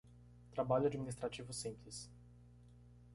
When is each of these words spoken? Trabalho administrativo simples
Trabalho 0.51 0.87
administrativo 0.87 1.53
simples 1.53 2.09